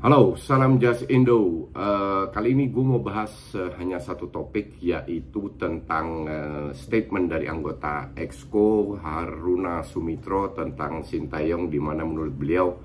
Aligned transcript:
Halo, 0.00 0.32
salam 0.32 0.80
Jas 0.80 1.04
Indo. 1.12 1.68
Uh, 1.76 2.32
kali 2.32 2.56
ini 2.56 2.72
gue 2.72 2.80
mau 2.80 3.04
bahas 3.04 3.52
uh, 3.52 3.68
hanya 3.76 4.00
satu 4.00 4.32
topik 4.32 4.80
yaitu 4.80 5.52
tentang 5.60 6.24
uh, 6.24 6.68
statement 6.72 7.28
dari 7.28 7.44
anggota 7.44 8.08
Exco 8.16 8.96
Haruna 8.96 9.84
Sumitro 9.84 10.56
tentang 10.56 11.04
Sintayong 11.04 11.68
di 11.68 11.76
mana 11.76 12.08
menurut 12.08 12.32
beliau 12.32 12.80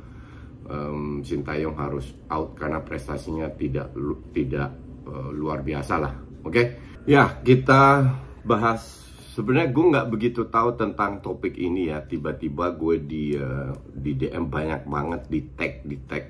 um, 0.68 1.24
Sintayong 1.24 1.80
harus 1.80 2.12
out 2.28 2.60
karena 2.60 2.84
prestasinya 2.84 3.48
tidak 3.48 3.96
tidak 4.36 4.76
uh, 5.08 5.32
luar 5.32 5.64
biasa 5.64 5.96
lah. 5.96 6.20
Oke, 6.44 6.52
okay? 6.52 6.66
ya 7.08 7.32
kita 7.40 8.12
bahas. 8.44 9.08
Sebenarnya 9.32 9.72
gue 9.72 9.86
nggak 9.88 10.10
begitu 10.12 10.52
tahu 10.52 10.76
tentang 10.76 11.24
topik 11.24 11.56
ini 11.56 11.96
ya. 11.96 12.04
Tiba-tiba 12.04 12.76
gue 12.76 13.00
di 13.00 13.40
uh, 13.40 13.72
di 13.88 14.20
DM 14.20 14.52
banyak 14.52 14.84
banget 14.84 15.22
di 15.32 15.40
tag 15.56 15.80
di 15.88 15.96
tag 16.04 16.26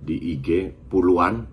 di 0.00 0.36
IG 0.36 0.74
puluhan. 0.88 1.46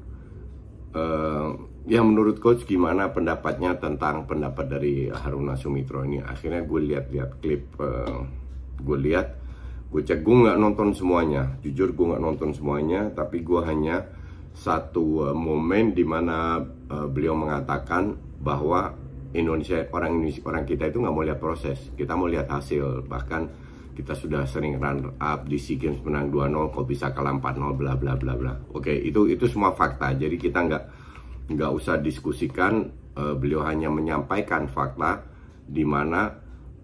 Uh, 0.97 1.53
ya 1.87 2.03
menurut 2.03 2.39
coach 2.43 2.67
gimana 2.67 3.11
pendapatnya 3.11 3.77
tentang 3.77 4.27
pendapat 4.27 4.65
dari 4.67 5.07
Haruna 5.11 5.55
Sumitro 5.59 6.03
ini? 6.03 6.23
Akhirnya 6.23 6.63
gue 6.63 6.81
lihat-lihat 6.83 7.43
klip 7.43 7.75
uh, 7.79 8.23
gue 8.81 8.97
lihat 8.97 9.37
gue 9.87 10.01
cek 10.03 10.19
gue 10.23 10.35
nggak 10.47 10.57
nonton 10.59 10.91
semuanya. 10.95 11.59
Jujur 11.63 11.95
gue 11.95 12.05
nggak 12.15 12.23
nonton 12.23 12.51
semuanya 12.55 13.11
tapi 13.11 13.43
gue 13.43 13.61
hanya 13.63 14.07
satu 14.57 15.31
uh, 15.31 15.35
momen 15.37 15.93
di 15.93 16.01
mana 16.01 16.59
uh, 16.89 17.07
beliau 17.07 17.37
mengatakan 17.37 18.17
bahwa 18.41 18.95
Indonesia 19.35 19.85
orang 19.91 20.17
Indonesia 20.17 20.41
orang 20.47 20.63
kita 20.65 20.89
itu 20.89 20.97
nggak 21.03 21.13
mau 21.13 21.23
lihat 21.23 21.39
proses. 21.39 21.77
Kita 21.93 22.15
mau 22.15 22.25
lihat 22.25 22.47
hasil. 22.49 23.05
Bahkan 23.05 23.66
kita 23.97 24.13
sudah 24.13 24.45
sering 24.45 24.77
run 24.77 25.17
up 25.17 25.49
di 25.49 25.57
SEA 25.57 25.81
Games 25.81 25.97
menang 26.05 26.29
2-0 26.29 26.69
kok 26.69 26.85
bisa 26.85 27.09
kalah 27.17 27.33
4-0 27.41 27.73
bla 27.73 27.97
bla 27.97 28.13
bla 28.13 28.37
bla. 28.37 28.53
Oke, 28.77 28.93
itu 28.93 29.25
itu 29.25 29.49
semua 29.49 29.73
fakta. 29.73 30.13
Jadi 30.13 30.37
kita 30.37 30.69
nggak 30.69 30.83
nggak 31.49 31.71
usah 31.73 31.97
diskusikan 31.97 32.85
uh, 33.17 33.33
beliau 33.33 33.65
hanya 33.65 33.89
menyampaikan 33.89 34.69
fakta 34.69 35.25
di 35.65 35.81
mana 35.81 36.29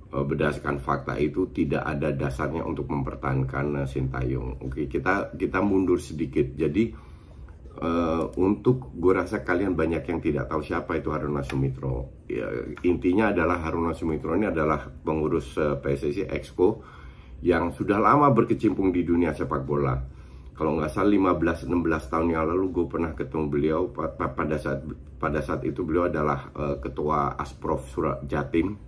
uh, 0.09 0.25
berdasarkan 0.25 0.81
fakta 0.81 1.13
itu 1.21 1.53
tidak 1.53 1.85
ada 1.85 2.09
dasarnya 2.17 2.65
untuk 2.65 2.89
mempertahankan 2.89 3.85
uh, 3.85 3.87
Sintayong. 3.87 4.65
Oke, 4.65 4.89
kita 4.89 5.37
kita 5.37 5.61
mundur 5.61 6.01
sedikit. 6.01 6.49
Jadi 6.57 7.13
Uh, 7.73 8.29
untuk 8.37 8.93
gue 8.93 9.17
rasa 9.17 9.41
kalian 9.41 9.73
banyak 9.73 10.05
yang 10.05 10.21
tidak 10.21 10.45
tahu 10.45 10.61
siapa 10.61 10.93
itu 11.01 11.09
Haruna 11.09 11.41
Sumitro. 11.41 12.21
Ya, 12.29 12.45
intinya 12.85 13.33
adalah 13.33 13.65
Haruna 13.65 13.97
Sumitro 13.97 14.37
ini 14.37 14.45
adalah 14.45 14.93
pengurus 15.01 15.57
uh, 15.57 15.81
PSSI 15.81 16.29
Exco 16.29 16.85
yang 17.43 17.75
sudah 17.75 17.99
lama 17.99 18.31
berkecimpung 18.31 18.95
di 18.95 19.03
dunia 19.03 19.35
sepak 19.35 19.67
bola. 19.67 19.99
Kalau 20.55 20.79
nggak 20.79 20.95
salah 20.95 21.11
15-16 21.11 22.11
tahun 22.13 22.27
yang 22.31 22.45
lalu 22.47 22.65
gue 22.71 22.85
pernah 22.87 23.11
ketemu 23.11 23.45
beliau 23.51 23.81
pada 23.91 24.55
saat 24.55 24.85
pada 25.19 25.43
saat 25.43 25.67
itu 25.67 25.83
beliau 25.83 26.07
adalah 26.07 26.53
uh, 26.55 26.77
ketua 26.79 27.35
Asprof 27.35 27.91
Surat 27.91 28.23
Jatim 28.29 28.79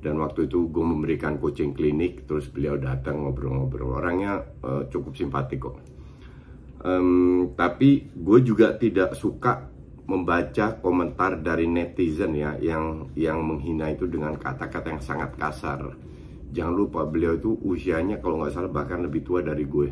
dan 0.00 0.16
waktu 0.16 0.48
itu 0.48 0.70
gue 0.72 0.84
memberikan 0.84 1.36
coaching 1.36 1.76
klinik 1.76 2.24
terus 2.24 2.48
beliau 2.48 2.80
datang 2.80 3.20
ngobrol-ngobrol 3.20 4.00
orangnya 4.00 4.40
uh, 4.64 4.88
cukup 4.88 5.12
simpatik 5.18 5.66
kok. 5.66 5.76
Um, 6.84 7.52
tapi 7.56 8.12
gue 8.12 8.38
juga 8.44 8.76
tidak 8.76 9.16
suka 9.16 9.72
membaca 10.04 10.76
komentar 10.84 11.40
dari 11.40 11.64
netizen 11.64 12.36
ya 12.36 12.60
yang 12.60 13.08
yang 13.16 13.40
menghina 13.40 13.88
itu 13.92 14.04
dengan 14.04 14.36
kata-kata 14.36 14.92
yang 14.92 15.02
sangat 15.02 15.32
kasar 15.40 15.96
jangan 16.54 16.74
lupa 16.78 17.02
beliau 17.02 17.34
itu 17.34 17.58
usianya 17.66 18.22
kalau 18.22 18.38
nggak 18.38 18.54
salah 18.54 18.70
bahkan 18.70 19.02
lebih 19.02 19.26
tua 19.26 19.42
dari 19.42 19.66
gue. 19.66 19.90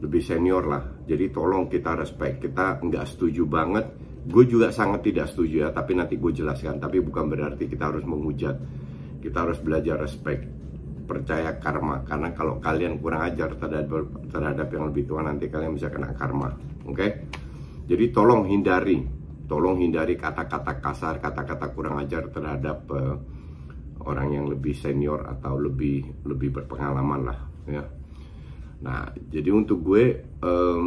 Lebih 0.00 0.22
senior 0.24 0.64
lah. 0.64 0.82
Jadi 1.04 1.28
tolong 1.28 1.68
kita 1.68 1.92
respect. 2.00 2.48
Kita 2.48 2.80
nggak 2.80 3.04
setuju 3.04 3.44
banget. 3.44 3.92
Gue 4.24 4.48
juga 4.48 4.72
sangat 4.72 5.04
tidak 5.04 5.28
setuju 5.28 5.68
ya 5.68 5.70
tapi 5.70 5.92
nanti 5.92 6.16
gue 6.16 6.32
jelaskan. 6.32 6.80
Tapi 6.80 7.04
bukan 7.04 7.28
berarti 7.28 7.68
kita 7.68 7.92
harus 7.92 8.08
menghujat. 8.08 8.56
Kita 9.20 9.44
harus 9.44 9.60
belajar 9.60 10.00
respect. 10.00 10.48
Percaya 11.04 11.60
karma. 11.60 12.00
Karena 12.08 12.32
kalau 12.32 12.56
kalian 12.56 12.96
kurang 13.04 13.28
ajar 13.28 13.52
terhadap 13.60 14.08
terhadap 14.32 14.68
yang 14.72 14.84
lebih 14.88 15.04
tua 15.04 15.20
nanti 15.20 15.52
kalian 15.52 15.76
bisa 15.76 15.92
kena 15.92 16.16
karma. 16.16 16.56
Oke? 16.88 16.96
Okay? 16.96 17.10
jadi 17.88 18.04
tolong 18.12 18.48
hindari. 18.48 19.04
Tolong 19.48 19.80
hindari 19.80 20.12
kata-kata 20.12 20.76
kasar 20.76 21.24
kata-kata 21.24 21.72
kurang 21.72 21.96
ajar 22.04 22.28
terhadap 22.28 22.84
uh, 22.92 23.16
orang 24.08 24.32
yang 24.32 24.46
lebih 24.48 24.72
senior 24.72 25.28
atau 25.28 25.60
lebih 25.60 26.24
lebih 26.24 26.56
berpengalaman 26.56 27.20
lah 27.28 27.38
ya. 27.68 27.84
Nah, 28.78 29.10
jadi 29.14 29.50
untuk 29.50 29.82
gue 29.82 30.04
um, 30.40 30.82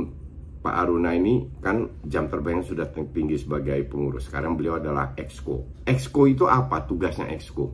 Pak 0.62 0.76
Aruna 0.78 1.12
ini 1.18 1.50
kan 1.58 2.02
jam 2.06 2.30
terbang 2.30 2.62
sudah 2.62 2.88
tinggi 2.90 3.38
sebagai 3.38 3.82
pengurus. 3.90 4.30
Sekarang 4.30 4.54
beliau 4.54 4.78
adalah 4.78 5.18
exco. 5.18 5.66
Exco 5.84 6.30
itu 6.30 6.46
apa 6.46 6.86
tugasnya 6.86 7.28
exco? 7.34 7.74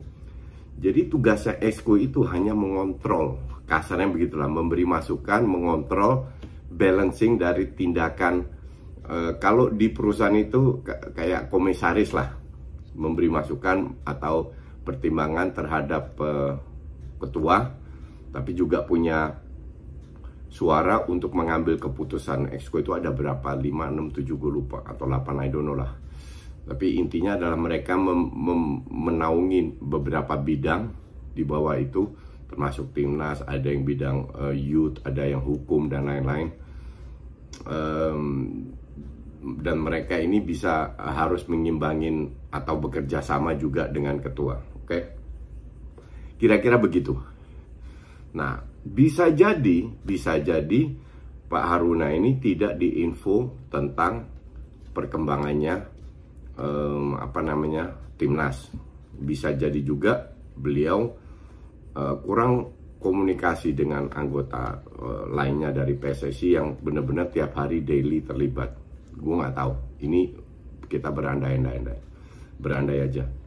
Jadi 0.78 1.10
tugasnya 1.10 1.60
exco 1.60 1.98
itu 2.00 2.24
hanya 2.30 2.56
mengontrol, 2.56 3.36
kasarnya 3.68 4.08
begitulah, 4.08 4.48
memberi 4.48 4.86
masukan, 4.86 5.42
mengontrol 5.44 6.30
balancing 6.70 7.36
dari 7.36 7.74
tindakan 7.74 8.46
uh, 9.04 9.36
kalau 9.36 9.68
di 9.68 9.90
perusahaan 9.90 10.34
itu 10.38 10.80
kayak 11.12 11.52
komisaris 11.52 12.14
lah, 12.14 12.30
memberi 12.94 13.28
masukan 13.28 14.06
atau 14.06 14.54
pertimbangan 14.88 15.52
terhadap 15.52 16.16
uh, 16.24 16.56
ketua, 17.20 17.68
tapi 18.32 18.56
juga 18.56 18.80
punya 18.88 19.36
suara 20.48 21.04
untuk 21.04 21.36
mengambil 21.36 21.76
keputusan 21.76 22.48
exco 22.56 22.80
itu 22.80 22.96
ada 22.96 23.12
berapa? 23.12 23.52
5, 23.52 23.68
6, 23.68 24.24
7 24.24 24.24
gue 24.24 24.50
lupa 24.52 24.80
atau 24.80 25.04
8 25.04 25.44
I 25.44 25.48
don't 25.52 25.68
know 25.68 25.76
lah. 25.76 25.92
Tapi 26.64 26.96
intinya 26.96 27.36
adalah 27.36 27.60
mereka 27.60 28.00
mem, 28.00 28.32
menaungi 28.88 29.76
beberapa 29.80 30.36
bidang 30.40 30.88
di 31.36 31.44
bawah 31.44 31.76
itu 31.76 32.08
termasuk 32.48 32.96
timnas 32.96 33.44
ada 33.44 33.68
yang 33.68 33.84
bidang 33.84 34.16
uh, 34.32 34.56
youth 34.56 35.04
ada 35.04 35.20
yang 35.28 35.44
hukum 35.44 35.92
dan 35.92 36.08
lain-lain. 36.08 36.48
Um, 37.68 38.24
dan 39.38 39.80
mereka 39.80 40.18
ini 40.18 40.42
bisa 40.42 40.96
harus 40.98 41.46
mengimbangin 41.46 42.32
atau 42.52 42.76
bekerja 42.80 43.22
sama 43.22 43.54
juga 43.54 43.86
dengan 43.86 44.18
ketua 44.18 44.77
Oke. 44.88 45.04
Kira-kira 46.40 46.80
begitu. 46.80 47.12
Nah, 48.32 48.64
bisa 48.80 49.28
jadi, 49.28 49.84
bisa 50.00 50.40
jadi 50.40 50.88
Pak 51.44 51.64
Haruna 51.68 52.08
ini 52.08 52.40
tidak 52.40 52.80
diinfo 52.80 53.68
tentang 53.68 54.24
perkembangannya 54.96 55.74
um, 56.56 57.20
apa 57.20 57.44
namanya 57.44 57.92
timnas. 58.16 58.72
Bisa 59.12 59.52
jadi 59.52 59.76
juga 59.84 60.24
beliau 60.56 61.04
uh, 61.92 62.16
kurang 62.24 62.72
komunikasi 62.96 63.76
dengan 63.76 64.08
anggota 64.08 64.80
uh, 64.88 65.28
lainnya 65.28 65.68
dari 65.68 66.00
PSSI 66.00 66.48
yang 66.56 66.80
benar-benar 66.80 67.28
tiap 67.28 67.52
hari 67.60 67.84
daily 67.84 68.24
terlibat. 68.24 68.72
Gue 69.12 69.36
nggak 69.36 69.52
tahu. 69.52 69.72
Ini 70.00 70.20
kita 70.88 71.12
berandai-andai, 71.12 72.00
berandai 72.56 73.04
aja. 73.04 73.37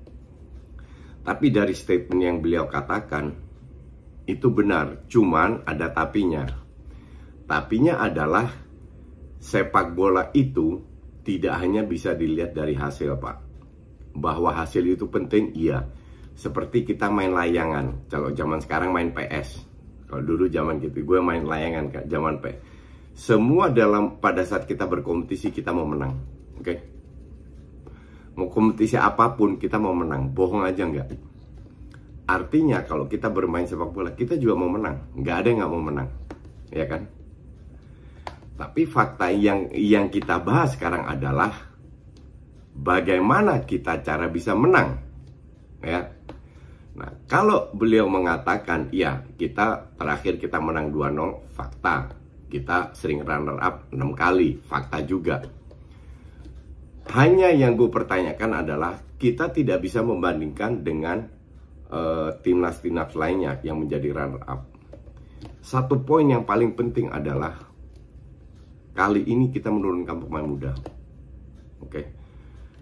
Tapi 1.21 1.53
dari 1.53 1.77
statement 1.77 2.21
yang 2.21 2.37
beliau 2.41 2.65
katakan 2.65 3.29
itu 4.25 4.47
benar, 4.49 5.05
cuman 5.05 5.65
ada 5.65 5.93
tapinya. 5.93 6.45
Tapinya 7.45 8.01
adalah 8.01 8.47
sepak 9.37 9.93
bola 9.93 10.29
itu 10.33 10.81
tidak 11.21 11.61
hanya 11.61 11.85
bisa 11.85 12.17
dilihat 12.17 12.57
dari 12.57 12.73
hasil, 12.73 13.17
Pak. 13.21 13.37
Bahwa 14.17 14.53
hasil 14.55 14.81
itu 14.85 15.05
penting, 15.09 15.53
iya. 15.53 15.85
seperti 16.31 16.87
kita 16.87 17.11
main 17.11 17.35
layangan. 17.35 18.07
Kalau 18.09 18.33
zaman 18.33 18.63
sekarang 18.63 18.89
main 18.89 19.13
PS. 19.13 19.61
Kalau 20.09 20.27
dulu 20.27 20.49
zaman 20.51 20.81
gitu, 20.83 21.07
gue 21.07 21.19
main 21.23 21.47
layangan 21.47 21.87
kak, 21.87 22.05
zaman 22.11 22.43
PS. 22.43 22.59
Semua 23.15 23.71
dalam 23.71 24.19
pada 24.19 24.43
saat 24.43 24.67
kita 24.67 24.83
berkompetisi 24.87 25.55
kita 25.55 25.71
mau 25.71 25.87
menang, 25.87 26.19
oke? 26.59 26.63
Okay? 26.63 26.90
Mau 28.39 28.47
kompetisi 28.47 28.95
apa 28.95 29.35
pun 29.35 29.59
kita 29.59 29.75
mau 29.75 29.91
menang, 29.91 30.31
bohong 30.31 30.63
aja 30.63 30.87
nggak? 30.87 31.07
Artinya 32.31 32.87
kalau 32.87 33.11
kita 33.11 33.27
bermain 33.27 33.67
sepak 33.67 33.91
bola 33.91 34.15
kita 34.15 34.39
juga 34.39 34.55
mau 34.55 34.71
menang, 34.71 35.11
nggak 35.19 35.35
ada 35.35 35.47
yang 35.51 35.57
nggak 35.63 35.73
mau 35.73 35.83
menang, 35.83 36.09
ya 36.71 36.85
kan? 36.87 37.01
Tapi 38.55 38.81
fakta 38.87 39.33
yang 39.33 39.73
yang 39.73 40.07
kita 40.07 40.39
bahas 40.39 40.77
sekarang 40.77 41.09
adalah 41.09 41.51
bagaimana 42.77 43.65
kita 43.67 43.99
cara 44.05 44.31
bisa 44.31 44.55
menang. 44.55 45.01
Ya. 45.81 46.13
Nah, 46.91 47.11
kalau 47.25 47.71
beliau 47.73 48.05
mengatakan, 48.05 48.91
ya 48.91 49.23
kita 49.39 49.95
terakhir 49.95 50.37
kita 50.37 50.59
menang 50.59 50.91
2-0, 50.91 51.51
fakta. 51.55 52.13
Kita 52.51 52.91
sering 52.91 53.23
runner 53.23 53.57
up 53.63 53.87
6 53.95 54.11
kali, 54.11 54.59
fakta 54.59 54.99
juga. 55.07 55.39
Hanya 57.09 57.49
yang 57.49 57.73
gue 57.73 57.89
pertanyakan 57.89 58.61
adalah 58.61 58.93
kita 59.17 59.49
tidak 59.49 59.81
bisa 59.81 60.05
membandingkan 60.05 60.85
dengan 60.85 61.25
uh, 61.89 62.29
timnas-timnas 62.41 63.17
lainnya 63.17 63.57
yang 63.65 63.81
menjadi 63.81 64.13
runner 64.13 64.43
up. 64.45 64.69
Satu 65.61 66.01
poin 66.01 66.25
yang 66.25 66.45
paling 66.45 66.73
penting 66.73 67.09
adalah 67.13 67.53
kali 68.97 69.25
ini 69.29 69.53
kita 69.53 69.69
menurunkan 69.69 70.17
pemain 70.25 70.45
muda. 70.45 70.71
Oke. 71.81 71.89
Okay? 71.89 72.05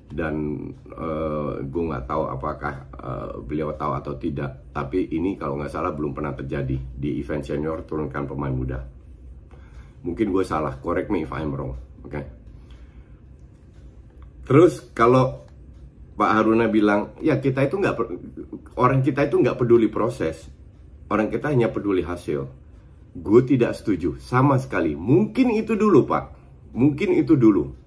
Dan 0.09 0.65
uh, 0.95 1.61
gue 1.61 1.83
nggak 1.85 2.09
tahu 2.09 2.23
apakah 2.33 2.73
uh, 2.97 3.29
beliau 3.45 3.75
tahu 3.75 3.93
atau 3.99 4.13
tidak. 4.17 4.71
Tapi 4.73 5.11
ini 5.11 5.37
kalau 5.37 5.59
nggak 5.59 5.69
salah 5.69 5.93
belum 5.93 6.15
pernah 6.15 6.33
terjadi 6.33 6.75
di 6.75 7.19
event 7.21 7.45
senior 7.45 7.85
turunkan 7.85 8.25
pemain 8.25 8.53
muda. 8.53 8.79
Mungkin 10.01 10.27
gue 10.31 10.43
salah. 10.47 10.79
Correct 10.79 11.11
me 11.11 11.27
if 11.27 11.31
I'm 11.35 11.51
wrong. 11.53 11.75
Oke. 12.01 12.15
Okay? 12.15 12.38
Terus 14.49 14.81
kalau 14.97 15.45
Pak 16.17 16.31
Haruna 16.33 16.65
bilang, 16.65 17.13
ya 17.21 17.37
kita 17.37 17.69
itu 17.69 17.77
nggak 17.77 17.95
orang 18.81 19.05
kita 19.05 19.29
itu 19.29 19.37
nggak 19.37 19.61
peduli 19.61 19.85
proses, 19.93 20.49
orang 21.05 21.29
kita 21.29 21.53
hanya 21.53 21.69
peduli 21.69 22.01
hasil. 22.01 22.49
Gue 23.13 23.41
tidak 23.45 23.77
setuju 23.77 24.17
sama 24.17 24.57
sekali. 24.57 24.97
Mungkin 24.97 25.53
itu 25.53 25.77
dulu, 25.77 26.09
Pak. 26.09 26.25
Mungkin 26.73 27.13
itu 27.13 27.37
dulu. 27.37 27.77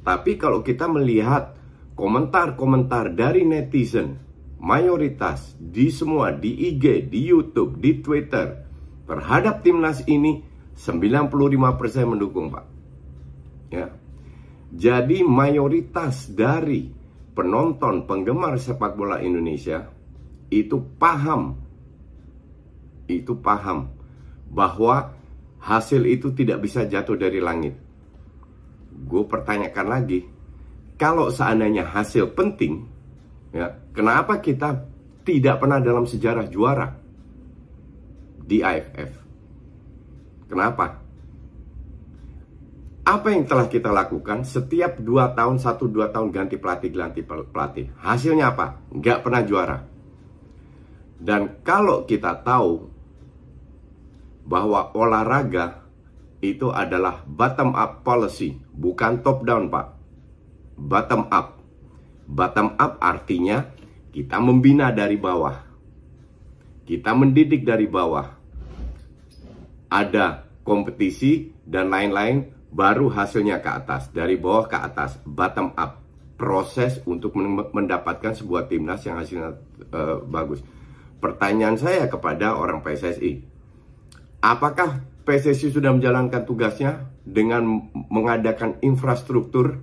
Tapi 0.00 0.40
kalau 0.40 0.64
kita 0.64 0.88
melihat 0.88 1.52
komentar-komentar 1.92 3.12
dari 3.12 3.44
netizen, 3.44 4.16
mayoritas 4.56 5.52
di 5.60 5.92
semua 5.92 6.32
di 6.32 6.72
IG, 6.72 7.12
di 7.12 7.20
YouTube, 7.20 7.76
di 7.78 8.00
Twitter 8.00 8.64
terhadap 9.04 9.60
timnas 9.60 10.00
ini 10.08 10.40
95% 10.72 11.28
mendukung, 12.08 12.48
Pak. 12.48 12.64
Ya. 13.68 14.01
Jadi 14.72 15.20
mayoritas 15.20 16.32
dari 16.32 16.88
penonton 17.36 18.08
penggemar 18.08 18.56
sepak 18.56 18.96
bola 18.96 19.20
Indonesia 19.20 19.84
itu 20.52 20.80
paham 20.96 21.56
itu 23.08 23.36
paham 23.40 23.92
bahwa 24.52 25.12
hasil 25.60 26.04
itu 26.08 26.32
tidak 26.32 26.64
bisa 26.64 26.88
jatuh 26.88 27.16
dari 27.16 27.40
langit. 27.40 27.76
Gue 28.92 29.24
pertanyakan 29.24 29.86
lagi, 29.88 30.20
kalau 31.00 31.32
seandainya 31.32 31.88
hasil 31.88 32.32
penting, 32.36 32.84
ya, 33.52 33.72
kenapa 33.92 34.38
kita 34.40 34.84
tidak 35.24 35.60
pernah 35.60 35.80
dalam 35.80 36.04
sejarah 36.04 36.46
juara 36.48 36.88
di 38.44 38.60
AFF? 38.60 39.10
Kenapa? 40.52 41.00
Apa 43.12 43.28
yang 43.28 43.44
telah 43.44 43.68
kita 43.68 43.92
lakukan 43.92 44.40
setiap 44.40 44.96
dua 44.96 45.36
tahun, 45.36 45.60
satu 45.60 45.84
dua 45.84 46.08
tahun 46.08 46.32
ganti 46.32 46.56
pelatih, 46.56 46.88
ganti 46.96 47.20
pelatih. 47.20 47.92
Hasilnya 48.00 48.56
apa? 48.56 48.80
Nggak 48.88 49.20
pernah 49.20 49.42
juara. 49.44 49.78
Dan 51.20 51.60
kalau 51.60 52.08
kita 52.08 52.40
tahu 52.40 52.88
bahwa 54.48 54.96
olahraga 54.96 55.84
itu 56.40 56.72
adalah 56.72 57.20
bottom 57.28 57.76
up 57.76 58.00
policy, 58.00 58.56
bukan 58.72 59.20
top 59.20 59.44
down, 59.44 59.68
Pak. 59.68 59.92
Bottom 60.80 61.28
up. 61.28 61.60
Bottom 62.24 62.80
up 62.80 62.96
artinya 62.96 63.68
kita 64.08 64.40
membina 64.40 64.88
dari 64.88 65.20
bawah. 65.20 65.60
Kita 66.88 67.12
mendidik 67.12 67.60
dari 67.60 67.84
bawah. 67.84 68.24
Ada 69.92 70.48
kompetisi 70.64 71.52
dan 71.68 71.92
lain-lain 71.92 72.61
baru 72.72 73.12
hasilnya 73.12 73.60
ke 73.60 73.70
atas, 73.70 74.08
dari 74.10 74.40
bawah 74.40 74.66
ke 74.66 74.78
atas, 74.80 75.20
bottom 75.28 75.76
up. 75.76 76.00
Proses 76.40 76.98
untuk 77.06 77.38
mendapatkan 77.70 78.34
sebuah 78.34 78.66
timnas 78.66 79.06
yang 79.06 79.14
hasilnya 79.14 79.54
uh, 79.94 80.18
bagus. 80.26 80.58
Pertanyaan 81.22 81.78
saya 81.78 82.10
kepada 82.10 82.58
orang 82.58 82.82
PSSI, 82.82 83.52
Apakah 84.42 84.98
PSSI 85.22 85.70
sudah 85.70 85.94
menjalankan 85.94 86.42
tugasnya 86.42 87.14
dengan 87.22 87.62
mengadakan 88.10 88.82
infrastruktur 88.82 89.78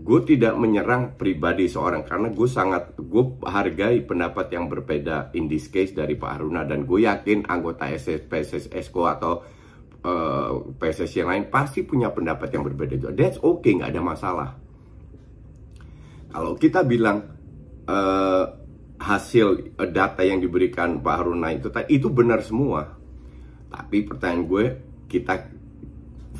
Gue 0.00 0.24
tidak 0.24 0.56
menyerang 0.56 1.20
pribadi 1.20 1.68
seorang 1.68 2.06
karena 2.06 2.32
gue 2.32 2.48
sangat 2.48 2.96
gue 2.96 3.24
hargai 3.44 4.00
pendapat 4.06 4.48
yang 4.48 4.70
berbeda 4.70 5.34
in 5.36 5.50
this 5.50 5.68
case 5.68 5.92
dari 5.92 6.16
Pak 6.16 6.40
Haruna 6.40 6.64
dan 6.64 6.88
gue 6.88 7.04
yakin 7.04 7.44
anggota 7.50 7.90
SS, 7.90 8.24
PSS 8.30 8.72
Esko 8.72 9.04
atau 9.04 9.44
uh, 10.04 10.10
eh, 10.10 10.52
PSSI 10.78 11.24
yang 11.24 11.30
lain 11.30 11.44
pasti 11.48 11.84
punya 11.84 12.12
pendapat 12.12 12.52
yang 12.52 12.64
berbeda 12.64 12.94
juga. 12.96 13.12
That's 13.16 13.40
okay, 13.40 13.76
nggak 13.76 13.90
ada 13.92 14.02
masalah. 14.02 14.48
Kalau 16.30 16.54
kita 16.54 16.86
bilang 16.86 17.26
uh, 17.90 18.44
hasil 19.00 19.74
data 19.90 20.22
yang 20.22 20.38
diberikan 20.38 21.02
Pak 21.02 21.14
Haruna 21.16 21.50
itu 21.50 21.72
itu 21.90 22.06
benar 22.12 22.44
semua 22.44 23.00
tapi 23.70 24.02
pertanyaan 24.02 24.44
gue, 24.50 24.64
kita 25.06 25.46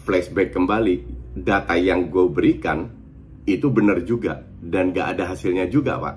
flashback 0.02 0.50
kembali, 0.50 0.94
data 1.38 1.78
yang 1.78 2.10
gue 2.10 2.26
berikan 2.26 2.90
itu 3.46 3.70
benar 3.70 4.02
juga 4.02 4.42
dan 4.58 4.90
gak 4.90 5.16
ada 5.16 5.30
hasilnya 5.30 5.70
juga, 5.70 6.02
Pak. 6.02 6.16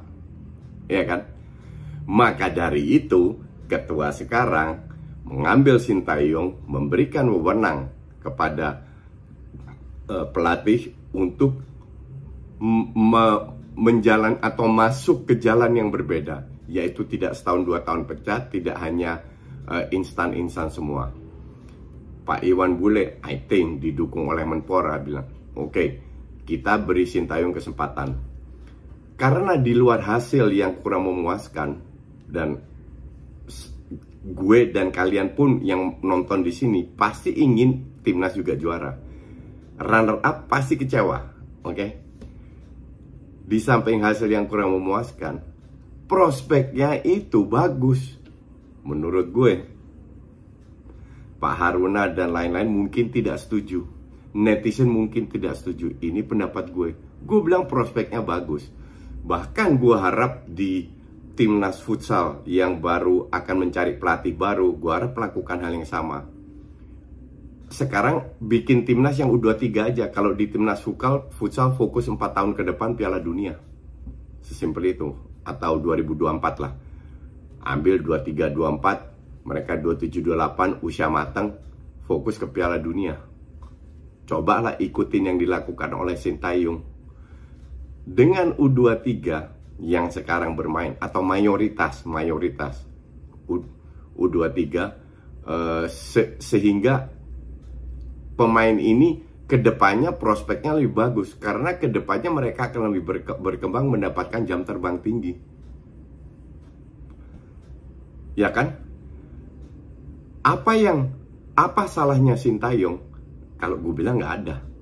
Ya 0.89 1.05
kan? 1.05 1.29
Maka 2.09 2.49
dari 2.49 2.97
itu, 2.97 3.37
ketua 3.69 4.09
sekarang 4.09 4.92
mengambil 5.23 5.79
Sintayong, 5.79 6.67
memberikan 6.67 7.31
wewenang 7.31 7.91
kepada 8.19 8.83
uh, 10.07 10.27
pelatih 10.31 10.91
untuk 11.15 11.59
me 12.63 13.25
menjalan 13.73 14.37
atau 14.37 14.69
masuk 14.69 15.25
ke 15.25 15.41
jalan 15.41 15.73
yang 15.73 15.89
berbeda, 15.89 16.45
yaitu 16.69 17.09
tidak 17.09 17.33
setahun 17.33 17.65
dua 17.65 17.81
tahun 17.81 18.05
pecah, 18.05 18.45
tidak 18.53 18.77
hanya 18.77 19.25
uh, 19.65 19.89
instan-instan 19.89 20.69
semua. 20.69 21.09
Pak 22.23 22.45
Iwan 22.45 22.77
Bule, 22.77 23.17
I 23.25 23.41
think 23.49 23.81
didukung 23.81 24.29
oleh 24.29 24.45
Menpora 24.45 25.01
bilang, 25.01 25.25
oke, 25.57 25.73
okay, 25.73 25.87
kita 26.45 26.79
beri 26.79 27.09
Sintayong 27.09 27.51
kesempatan. 27.51 28.09
Karena 29.17 29.57
di 29.57 29.73
luar 29.73 30.05
hasil 30.05 30.53
yang 30.53 30.79
kurang 30.79 31.09
memuaskan 31.09 31.69
dan 32.29 32.61
gue 34.23 34.71
dan 34.71 34.87
kalian 34.95 35.35
pun 35.35 35.59
yang 35.59 35.99
nonton 35.99 36.47
di 36.47 36.55
sini 36.55 36.87
pasti 36.87 37.35
ingin 37.35 37.99
timnas 37.99 38.39
juga 38.39 38.55
juara. 38.55 38.95
Runner 39.83 40.23
up 40.23 40.47
pasti 40.47 40.79
kecewa, 40.79 41.17
oke? 41.67 41.75
Okay? 41.75 41.89
Di 43.43 43.59
samping 43.59 43.99
hasil 43.99 44.31
yang 44.31 44.47
kurang 44.47 44.71
memuaskan, 44.79 45.43
prospeknya 46.07 46.95
itu 47.03 47.43
bagus 47.43 48.15
menurut 48.87 49.27
gue. 49.35 49.53
Pak 51.43 51.55
Haruna 51.59 52.07
dan 52.07 52.31
lain-lain 52.31 52.71
mungkin 52.71 53.11
tidak 53.11 53.43
setuju. 53.43 53.83
Netizen 54.31 54.87
mungkin 54.87 55.27
tidak 55.27 55.59
setuju. 55.59 55.99
Ini 55.99 56.23
pendapat 56.23 56.71
gue. 56.71 56.95
Gue 57.19 57.39
bilang 57.43 57.67
prospeknya 57.67 58.23
bagus. 58.23 58.71
Bahkan 59.27 59.75
gue 59.75 59.95
harap 59.99 60.47
di 60.47 60.87
timnas 61.33 61.81
futsal 61.81 62.45
yang 62.45 62.77
baru 62.77 63.29
akan 63.33 63.55
mencari 63.67 63.97
pelatih 63.97 64.37
baru, 64.37 64.77
gue 64.77 64.91
harap 64.93 65.17
melakukan 65.17 65.65
hal 65.65 65.73
yang 65.73 65.87
sama. 65.89 66.29
Sekarang 67.73 68.37
bikin 68.37 68.85
timnas 68.85 69.17
yang 69.17 69.33
U23 69.33 69.65
aja. 69.81 70.05
Kalau 70.13 70.37
di 70.37 70.45
timnas 70.45 70.85
futsal, 70.85 71.33
futsal 71.33 71.73
fokus 71.73 72.05
4 72.05 72.21
tahun 72.21 72.53
ke 72.53 72.69
depan 72.69 72.93
Piala 72.93 73.17
Dunia. 73.17 73.57
Sesimpel 74.45 74.93
itu. 74.93 75.09
Atau 75.41 75.81
2024 75.81 76.61
lah. 76.61 76.73
Ambil 77.65 77.97
23, 78.05 78.53
24, 78.53 79.49
mereka 79.49 79.73
27, 79.73 80.21
28, 80.21 80.85
usia 80.85 81.09
matang, 81.09 81.57
fokus 82.05 82.37
ke 82.37 82.45
Piala 82.45 82.77
Dunia. 82.77 83.17
Cobalah 84.29 84.77
ikutin 84.77 85.33
yang 85.33 85.37
dilakukan 85.41 85.91
oleh 85.97 86.13
Sintayong. 86.13 86.79
Dengan 88.05 88.53
U23, 88.53 89.09
yang 89.81 90.13
sekarang 90.13 90.53
bermain 90.53 90.93
atau 91.01 91.25
mayoritas 91.25 92.05
mayoritas 92.05 92.77
U, 93.49 93.65
U23 94.13 94.45
uh, 94.45 94.85
eh, 94.85 95.85
se 95.89 96.37
sehingga 96.37 97.09
pemain 98.37 98.77
ini 98.77 99.21
ke 99.49 99.59
depannya 99.59 100.15
prospeknya 100.15 100.77
lebih 100.77 100.93
bagus 100.93 101.35
karena 101.37 101.77
ke 101.77 101.89
depannya 101.89 102.31
mereka 102.31 102.69
akan 102.69 102.93
lebih 102.93 103.03
berke 103.03 103.33
berkembang 103.37 103.91
mendapatkan 103.91 104.41
jam 104.47 104.63
terbang 104.63 104.97
tinggi. 105.03 105.33
Ya 108.33 108.49
kan? 108.49 108.81
Apa 110.41 110.73
yang 110.73 111.13
apa 111.53 111.85
salahnya 111.85 112.33
Sintayong? 112.33 112.97
Kalau 113.61 113.77
gue 113.77 113.93
bilang 113.93 114.17
nggak 114.17 114.35
ada 114.41 114.72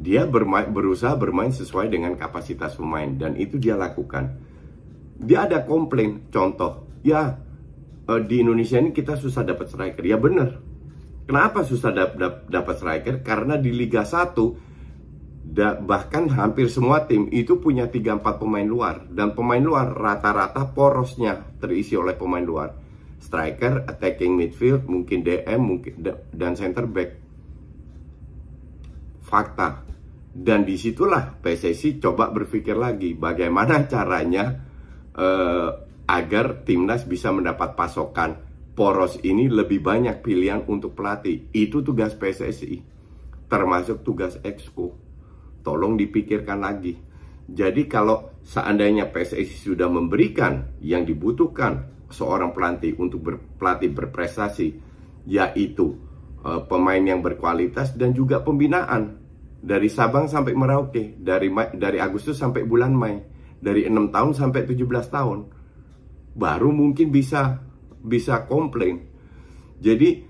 dia 0.00 0.24
bermain, 0.24 0.64
berusaha 0.72 1.12
bermain 1.12 1.52
sesuai 1.52 1.92
dengan 1.92 2.16
kapasitas 2.16 2.80
pemain 2.80 3.12
dan 3.20 3.36
itu 3.36 3.60
dia 3.60 3.76
lakukan. 3.76 4.32
Dia 5.20 5.44
ada 5.44 5.60
komplain, 5.68 6.32
contoh, 6.32 6.88
ya 7.04 7.36
eh, 8.08 8.20
di 8.24 8.40
Indonesia 8.40 8.80
ini 8.80 8.96
kita 8.96 9.20
susah 9.20 9.44
dapat 9.44 9.68
striker. 9.68 10.00
Ya 10.00 10.16
benar. 10.16 10.56
Kenapa 11.28 11.68
susah 11.68 11.92
dap, 11.92 12.16
dap, 12.16 12.48
dapat 12.48 12.74
striker? 12.80 13.14
Karena 13.20 13.60
di 13.60 13.70
Liga 13.76 14.08
1 14.08 14.34
da, 15.44 15.76
bahkan 15.76 16.32
hampir 16.32 16.72
semua 16.72 17.04
tim 17.04 17.28
itu 17.28 17.60
punya 17.60 17.92
3-4 17.92 18.40
pemain 18.40 18.64
luar 18.64 19.04
dan 19.12 19.36
pemain 19.36 19.60
luar 19.60 19.92
rata-rata 19.92 20.64
porosnya 20.72 21.44
terisi 21.60 21.92
oleh 21.92 22.16
pemain 22.16 22.42
luar. 22.42 22.72
Striker, 23.20 23.84
attacking 23.84 24.32
midfield, 24.32 24.88
mungkin 24.88 25.20
DM, 25.20 25.60
mungkin 25.60 26.00
dan 26.32 26.56
center 26.56 26.88
back. 26.88 27.20
Fakta, 29.28 29.89
dan 30.40 30.64
di 30.64 30.80
situlah 30.80 31.36
PSSI 31.44 32.00
coba 32.00 32.32
berpikir 32.32 32.72
lagi 32.72 33.12
bagaimana 33.12 33.84
caranya 33.84 34.56
uh, 35.12 35.68
agar 36.08 36.64
timnas 36.64 37.04
bisa 37.04 37.28
mendapat 37.28 37.76
pasokan 37.76 38.40
poros 38.72 39.20
ini 39.20 39.52
lebih 39.52 39.84
banyak 39.84 40.24
pilihan 40.24 40.64
untuk 40.64 40.96
pelatih. 40.96 41.52
Itu 41.52 41.84
tugas 41.84 42.16
PSSI, 42.16 42.80
termasuk 43.52 44.00
tugas 44.00 44.40
Exco. 44.40 44.96
Tolong 45.60 46.00
dipikirkan 46.00 46.64
lagi. 46.64 46.96
Jadi 47.44 47.84
kalau 47.84 48.40
seandainya 48.40 49.12
PSSI 49.12 49.76
sudah 49.76 49.92
memberikan 49.92 50.80
yang 50.80 51.04
dibutuhkan 51.04 51.84
seorang 52.08 52.56
pelatih 52.56 52.96
untuk 52.96 53.20
ber, 53.20 53.34
pelatih 53.60 53.92
berprestasi, 53.92 54.72
yaitu 55.28 56.00
uh, 56.48 56.64
pemain 56.64 57.04
yang 57.04 57.20
berkualitas 57.20 57.92
dan 57.92 58.16
juga 58.16 58.40
pembinaan 58.40 59.19
dari 59.60 59.92
Sabang 59.92 60.24
sampai 60.24 60.56
Merauke, 60.56 61.20
dari 61.20 61.52
dari 61.76 61.98
Agustus 62.00 62.40
sampai 62.40 62.64
bulan 62.64 62.96
Mei, 62.96 63.20
dari 63.60 63.84
6 63.84 64.08
tahun 64.08 64.32
sampai 64.32 64.60
17 64.64 64.88
tahun. 65.12 65.38
Baru 66.32 66.72
mungkin 66.72 67.12
bisa 67.12 67.60
bisa 68.00 68.48
komplain. 68.48 69.04
Jadi 69.80 70.24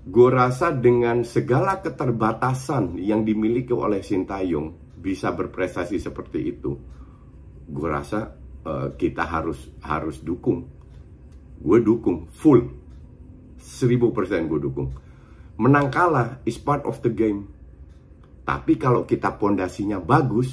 gue 0.00 0.28
rasa 0.28 0.72
dengan 0.72 1.24
segala 1.24 1.80
keterbatasan 1.80 3.00
yang 3.00 3.24
dimiliki 3.24 3.72
oleh 3.72 4.04
Sintayong 4.04 5.00
bisa 5.00 5.32
berprestasi 5.32 5.96
seperti 5.96 6.40
itu. 6.44 6.76
Gue 7.64 7.88
rasa 7.88 8.36
uh, 8.68 8.92
kita 8.92 9.24
harus 9.24 9.72
harus 9.80 10.20
dukung. 10.20 10.68
Gue 11.60 11.80
dukung 11.80 12.28
full. 12.28 12.76
1000% 13.60 14.48
gue 14.48 14.60
dukung. 14.60 14.88
Menang 15.60 15.92
kalah 15.92 16.40
is 16.48 16.56
part 16.56 16.84
of 16.88 17.04
the 17.04 17.12
game 17.12 17.59
tapi 18.50 18.74
kalau 18.82 19.06
kita 19.06 19.38
pondasinya 19.38 20.02
bagus, 20.02 20.50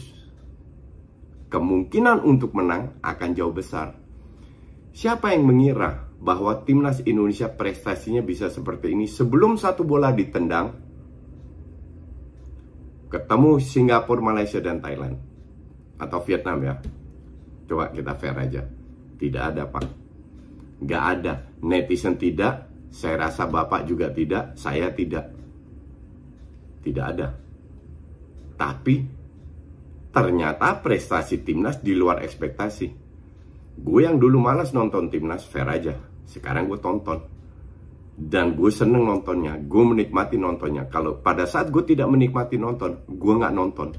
kemungkinan 1.50 2.22
untuk 2.22 2.54
menang 2.54 3.02
akan 3.02 3.30
jauh 3.34 3.50
besar. 3.50 3.98
Siapa 4.94 5.34
yang 5.34 5.50
mengira 5.50 6.06
bahwa 6.22 6.62
timnas 6.62 7.02
Indonesia 7.10 7.50
prestasinya 7.50 8.22
bisa 8.22 8.54
seperti 8.54 8.94
ini 8.94 9.10
sebelum 9.10 9.58
satu 9.58 9.82
bola 9.82 10.14
ditendang 10.14 10.78
ketemu 13.10 13.58
Singapura, 13.58 14.22
Malaysia 14.22 14.62
dan 14.62 14.78
Thailand 14.78 15.18
atau 15.98 16.22
Vietnam 16.22 16.58
ya. 16.62 16.78
Coba 17.66 17.90
kita 17.90 18.14
fair 18.14 18.38
aja. 18.38 18.62
Tidak 19.18 19.42
ada 19.42 19.66
pak. 19.66 19.86
Gak 20.86 21.04
ada. 21.18 21.34
Netizen 21.66 22.14
tidak. 22.22 22.70
Saya 22.94 23.26
rasa 23.26 23.50
bapak 23.50 23.90
juga 23.90 24.14
tidak. 24.14 24.54
Saya 24.54 24.94
tidak. 24.94 25.34
Tidak 26.86 27.02
ada. 27.02 27.47
Tapi 28.58 28.96
ternyata 30.10 30.82
prestasi 30.82 31.46
timnas 31.46 31.78
di 31.80 31.94
luar 31.94 32.26
ekspektasi. 32.26 32.88
Gue 33.78 34.02
yang 34.10 34.18
dulu 34.18 34.42
malas 34.42 34.74
nonton 34.74 35.14
timnas, 35.14 35.46
fair 35.46 35.70
aja. 35.70 35.94
Sekarang 36.26 36.66
gue 36.66 36.82
tonton. 36.82 37.22
Dan 38.18 38.58
gue 38.58 38.74
seneng 38.74 39.06
nontonnya, 39.06 39.62
gue 39.62 39.84
menikmati 39.86 40.42
nontonnya. 40.42 40.90
Kalau 40.90 41.22
pada 41.22 41.46
saat 41.46 41.70
gue 41.70 41.86
tidak 41.86 42.10
menikmati 42.10 42.58
nonton, 42.58 43.06
gue 43.06 43.34
nggak 43.38 43.54
nonton. 43.54 43.94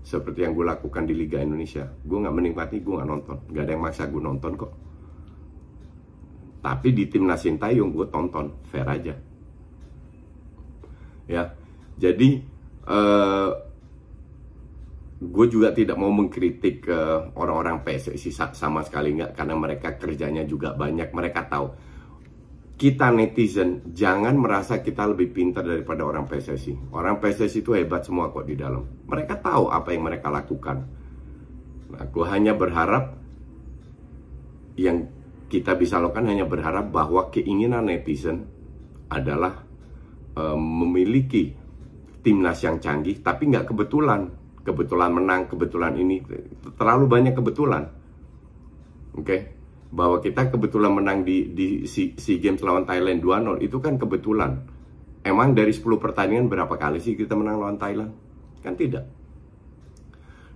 Seperti 0.00 0.48
yang 0.48 0.56
gue 0.56 0.64
lakukan 0.64 1.04
di 1.04 1.12
Liga 1.12 1.44
Indonesia. 1.44 1.84
Gue 1.84 2.24
nggak 2.24 2.32
menikmati, 2.40 2.80
gue 2.80 2.96
nggak 2.96 3.10
nonton. 3.12 3.36
Gak 3.52 3.62
ada 3.68 3.72
yang 3.76 3.84
maksa 3.84 4.08
gue 4.08 4.22
nonton 4.24 4.52
kok. 4.56 4.72
Tapi 6.64 6.88
di 6.96 7.04
timnas 7.04 7.44
Sintayong 7.44 7.92
gue 7.92 8.06
tonton, 8.08 8.64
fair 8.64 8.88
aja. 8.88 9.14
Ya, 11.28 11.52
jadi 12.00 12.42
uh, 12.88 13.69
gue 15.20 15.46
juga 15.52 15.76
tidak 15.76 16.00
mau 16.00 16.08
mengkritik 16.08 16.88
uh, 16.88 17.28
orang-orang 17.36 17.84
PSSI 17.84 18.32
sama 18.56 18.80
sekali 18.80 19.20
nggak 19.20 19.36
karena 19.36 19.52
mereka 19.52 20.00
kerjanya 20.00 20.48
juga 20.48 20.72
banyak 20.72 21.12
mereka 21.12 21.44
tahu. 21.44 21.68
Kita 22.80 23.12
netizen 23.12 23.92
jangan 23.92 24.40
merasa 24.40 24.80
kita 24.80 25.04
lebih 25.04 25.36
pintar 25.36 25.68
daripada 25.68 26.00
orang 26.08 26.24
PSSI 26.24 26.96
orang 26.96 27.20
PSSI 27.20 27.60
itu 27.60 27.76
hebat 27.76 28.08
semua 28.08 28.32
kok 28.32 28.48
di 28.48 28.56
dalam. 28.56 29.04
Mereka 29.04 29.44
tahu 29.44 29.68
apa 29.68 29.92
yang 29.92 30.08
mereka 30.08 30.32
lakukan. 30.32 30.88
Nah 31.92 32.04
gue 32.08 32.26
hanya 32.32 32.56
berharap 32.56 33.20
yang 34.80 35.04
kita 35.52 35.76
bisa 35.76 36.00
lakukan 36.00 36.32
hanya 36.32 36.48
berharap 36.48 36.88
bahwa 36.88 37.28
keinginan 37.28 37.92
netizen 37.92 38.48
adalah 39.12 39.68
uh, 40.40 40.56
memiliki 40.56 41.52
timnas 42.24 42.64
yang 42.64 42.80
canggih 42.80 43.20
tapi 43.20 43.52
nggak 43.52 43.68
kebetulan 43.68 44.39
kebetulan 44.70 45.10
menang, 45.10 45.50
kebetulan 45.50 45.98
ini 45.98 46.22
terlalu 46.78 47.10
banyak 47.10 47.34
kebetulan. 47.34 47.90
Oke. 49.18 49.26
Okay? 49.26 49.40
Bahwa 49.90 50.22
kita 50.22 50.54
kebetulan 50.54 50.94
menang 50.94 51.26
di 51.26 51.50
di 51.50 51.82
si 51.90 52.14
Games 52.38 52.62
lawan 52.62 52.86
Thailand 52.86 53.18
2-0 53.18 53.58
itu 53.66 53.82
kan 53.82 53.98
kebetulan. 53.98 54.62
Emang 55.26 55.52
dari 55.52 55.74
10 55.74 55.82
pertandingan 55.98 56.46
berapa 56.46 56.78
kali 56.78 57.02
sih 57.02 57.18
kita 57.18 57.34
menang 57.34 57.58
lawan 57.58 57.76
Thailand? 57.76 58.14
Kan 58.62 58.78
tidak. 58.78 59.10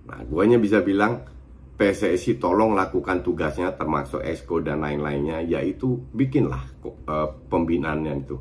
Nah, 0.07 0.23
gue 0.23 0.39
hanya 0.39 0.55
bisa 0.55 0.79
bilang 0.79 1.25
PSSI 1.75 2.39
tolong 2.39 2.71
lakukan 2.71 3.19
tugasnya 3.19 3.75
termasuk 3.75 4.23
Esko 4.23 4.63
dan 4.63 4.79
lain-lainnya 4.79 5.43
yaitu 5.43 5.99
bikinlah 6.15 6.63
uh, 6.87 7.29
pembinaannya 7.51 8.13
itu. 8.23 8.37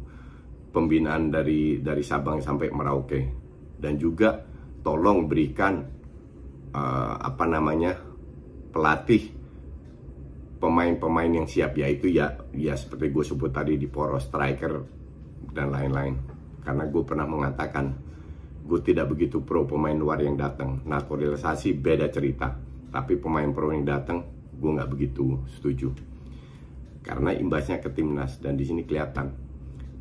Pembinaan 0.71 1.35
dari 1.35 1.83
dari 1.83 2.03
Sabang 2.07 2.39
sampai 2.39 2.71
Merauke 2.71 3.21
dan 3.79 3.99
juga 3.99 4.54
tolong 4.85 5.25
berikan 5.25 5.81
uh, 6.77 7.17
apa 7.17 7.45
namanya 7.49 7.97
pelatih 8.69 9.33
pemain-pemain 10.61 11.33
yang 11.33 11.49
siap. 11.49 11.81
Yaitu 11.81 12.13
ya 12.13 12.37
ya 12.53 12.77
seperti 12.77 13.09
gue 13.11 13.25
sebut 13.25 13.51
tadi 13.51 13.81
di 13.81 13.89
poros 13.89 14.29
striker 14.29 14.85
dan 15.57 15.73
lain-lain. 15.73 16.15
Karena 16.61 16.85
gue 16.85 17.03
pernah 17.03 17.25
mengatakan 17.25 17.97
gue 18.65 18.81
tidak 18.85 19.17
begitu 19.17 19.41
pro 19.41 19.65
pemain 19.65 19.97
luar 19.97 20.21
yang 20.21 20.37
datang. 20.37 20.85
Naturalisasi 20.85 21.73
beda 21.81 22.13
cerita. 22.13 22.53
Tapi 22.93 23.19
pemain 23.19 23.49
pro 23.51 23.73
yang 23.73 23.89
datang 23.89 24.21
gue 24.53 24.71
nggak 24.71 24.91
begitu 24.93 25.41
setuju. 25.57 25.91
Karena 27.05 27.33
imbasnya 27.33 27.81
ke 27.81 27.89
timnas 27.93 28.41
dan 28.41 28.57
di 28.57 28.65
sini 28.69 28.85
kelihatan. 28.85 29.33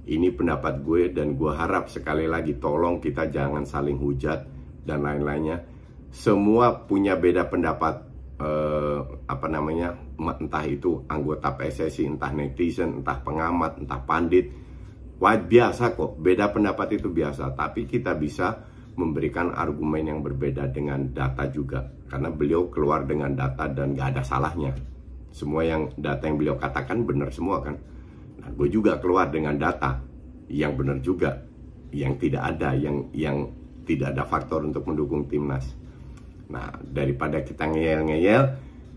Ini 0.04 0.36
pendapat 0.36 0.84
gue 0.84 1.16
dan 1.16 1.40
gue 1.40 1.52
harap 1.52 1.88
sekali 1.88 2.28
lagi 2.28 2.60
tolong 2.60 3.00
kita 3.00 3.32
jangan 3.32 3.63
saling 3.63 3.96
hujat 3.96 4.52
dan 4.84 5.04
lain-lainnya. 5.04 5.63
Semua 6.13 6.86
punya 6.86 7.18
beda 7.18 7.50
pendapat 7.50 8.06
eh, 8.38 9.00
apa 9.25 9.48
namanya 9.50 9.98
entah 10.20 10.66
itu 10.68 11.04
anggota 11.10 11.58
PSSI 11.58 12.06
entah 12.06 12.32
netizen 12.32 13.02
entah 13.02 13.18
pengamat 13.24 13.82
entah 13.82 14.02
pandit. 14.04 14.52
Wah 15.18 15.40
biasa 15.40 15.96
kok 15.96 16.20
beda 16.20 16.52
pendapat 16.52 17.00
itu 17.00 17.10
biasa. 17.10 17.56
Tapi 17.56 17.88
kita 17.88 18.13
bisa 18.20 18.62
memberikan 18.94 19.50
argumen 19.56 20.06
yang 20.06 20.20
berbeda 20.22 20.70
dengan 20.70 21.10
data 21.10 21.50
juga. 21.50 21.82
Karena 22.12 22.30
beliau 22.30 22.70
keluar 22.70 23.10
dengan 23.10 23.34
data 23.34 23.66
dan 23.72 23.98
gak 23.98 24.13
ada 24.13 24.22
salahnya. 24.22 24.74
Semua 25.34 25.66
yang 25.66 25.90
data 25.98 26.30
yang 26.30 26.38
beliau 26.38 26.56
katakan 26.62 27.02
benar 27.10 27.34
semua 27.34 27.63
kan. 27.66 27.74
Nah 28.38 28.50
gue 28.54 28.70
juga 28.70 29.02
keluar 29.02 29.34
dengan 29.34 29.58
data 29.58 29.98
yang 30.52 30.78
benar 30.78 31.02
juga. 31.02 31.42
Yang 31.90 32.30
tidak 32.30 32.44
ada 32.58 32.78
yang 32.78 33.10
yang 33.18 33.50
tidak 33.84 34.16
ada 34.16 34.24
faktor 34.25 34.63
untuk 34.63 34.88
mendukung 34.88 35.28
timnas 35.28 35.84
Nah, 36.54 36.70
daripada 36.86 37.42
kita 37.42 37.66
ngeyel-ngeyel, 37.66 38.44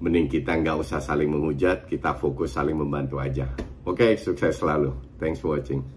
mending 0.05 0.29
kita 0.29 0.61
nggak 0.61 0.77
usah 0.77 1.01
saling 1.01 1.33
menghujat, 1.33 1.89
kita 1.89 2.13
fokus 2.21 2.53
saling 2.53 2.77
membantu 2.77 3.17
aja. 3.17 3.49
Oke, 3.89 4.13
okay, 4.13 4.21
sukses 4.21 4.61
selalu. 4.61 4.93
Thanks 5.17 5.41
for 5.41 5.57
watching. 5.57 5.96